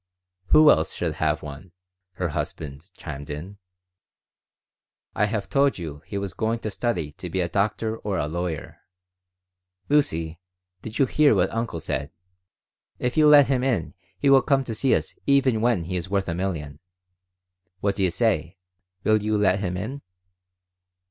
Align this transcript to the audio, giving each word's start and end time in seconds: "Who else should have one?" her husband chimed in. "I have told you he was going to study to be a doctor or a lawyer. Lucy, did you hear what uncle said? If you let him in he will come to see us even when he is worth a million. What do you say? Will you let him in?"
"Who 0.47 0.71
else 0.71 0.95
should 0.95 1.13
have 1.21 1.43
one?" 1.43 1.73
her 2.13 2.29
husband 2.29 2.91
chimed 2.97 3.29
in. 3.29 3.59
"I 5.13 5.25
have 5.25 5.47
told 5.47 5.77
you 5.77 5.99
he 6.07 6.17
was 6.17 6.33
going 6.33 6.57
to 6.61 6.71
study 6.71 7.11
to 7.11 7.29
be 7.29 7.39
a 7.39 7.47
doctor 7.47 7.97
or 7.97 8.17
a 8.17 8.25
lawyer. 8.27 8.79
Lucy, 9.89 10.39
did 10.81 10.97
you 10.97 11.05
hear 11.05 11.35
what 11.35 11.53
uncle 11.53 11.79
said? 11.79 12.09
If 12.97 13.15
you 13.15 13.27
let 13.27 13.45
him 13.45 13.63
in 13.63 13.93
he 14.17 14.31
will 14.31 14.41
come 14.41 14.63
to 14.63 14.73
see 14.73 14.95
us 14.95 15.13
even 15.27 15.61
when 15.61 15.83
he 15.83 15.95
is 15.97 16.09
worth 16.09 16.27
a 16.27 16.33
million. 16.33 16.79
What 17.79 17.93
do 17.93 18.03
you 18.03 18.09
say? 18.09 18.57
Will 19.03 19.21
you 19.21 19.37
let 19.37 19.59
him 19.59 19.77
in?" 19.77 20.01